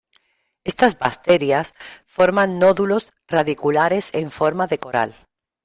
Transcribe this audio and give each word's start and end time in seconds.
Estas 0.69 0.93
bacterias 1.03 1.67
forman 2.15 2.49
nódulos 2.61 3.03
radiculares 3.35 4.05
en 4.21 4.27
forma 4.39 4.65
de 4.71 4.79
coral. 4.85 5.11